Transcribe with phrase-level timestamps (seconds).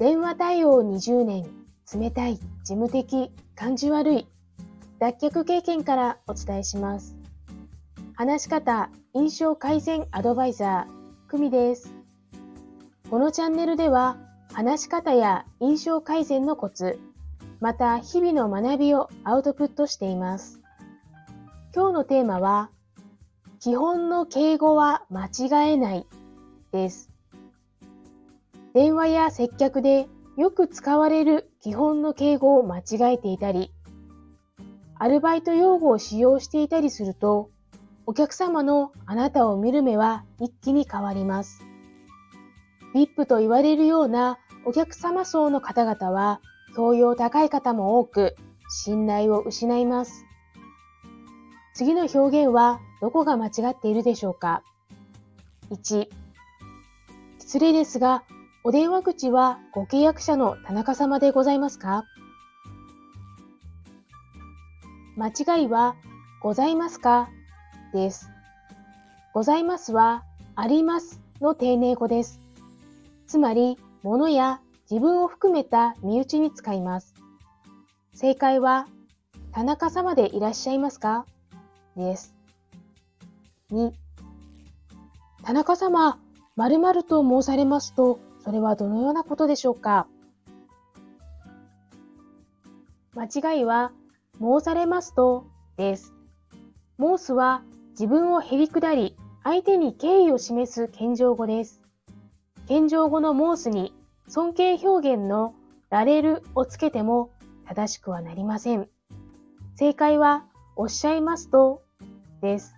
[0.00, 1.44] 電話対応20年、
[1.94, 4.26] 冷たい、事務的、感じ悪い、
[4.98, 7.18] 脱却経験からお伝えします。
[8.14, 11.92] 話し方、印象改善アドバイザー、久美です。
[13.10, 14.16] このチャンネルでは、
[14.54, 16.98] 話し方や印象改善のコツ、
[17.60, 20.62] また日々の学びをアウトプットしています。
[21.74, 22.70] 今日のテーマは、
[23.58, 26.06] 基本の敬語は間違えない
[26.72, 27.09] です。
[28.72, 33.72] 電話や接客でよく使われる基本の敬語を間違えていたり、
[34.94, 37.50] アルバイト用語を使用していたりすると、
[38.06, 41.64] お客様のあなたを見る目は一気に変わります。
[42.94, 46.40] VIP と言われるようなお客様層の方々は、
[46.76, 48.36] 教養高い方も多く、
[48.68, 50.24] 信頼を失います。
[51.74, 54.62] 次の表現はどこが間違っているでしょうか
[55.70, 56.08] ?1、
[57.38, 58.22] 失礼ですが、
[58.62, 62.04] お電話口はご契約者の田中様でございますか？
[65.16, 65.96] 間違いは、
[66.42, 67.30] ございますか？
[67.94, 68.28] です。
[69.32, 70.24] ございますは、
[70.56, 72.38] ありますの丁寧語です。
[73.26, 77.14] つまり、物や自分を含めた身内に使います。
[78.12, 78.86] 正解は、
[79.52, 81.24] 田中様でいらっしゃいますか？
[81.96, 82.34] です。
[83.72, 83.90] 2、
[85.44, 86.18] 田中様、
[86.56, 90.06] 〇〇と申されますと、それはどのようなことでしょうか？
[93.14, 93.92] 間違いは、
[94.40, 96.14] 申されますと、です。
[96.98, 101.82] 申すは、自分をへりくだり、相手に敬意を示す謙譲語です。
[102.68, 103.92] 謙譲語の申すに、
[104.28, 105.54] 尊敬表現の
[105.90, 107.30] られるをつけても
[107.66, 108.88] 正しくはなりません。
[109.74, 110.44] 正解は、
[110.76, 111.82] おっしゃいますと、
[112.40, 112.74] です。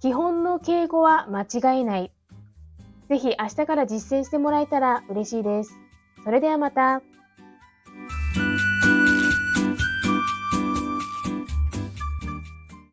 [0.00, 2.12] 基本の敬語は間違いない。
[3.08, 5.78] ぜひ明日から実践してもらえたら嬉しいです。
[6.24, 7.02] それではまた。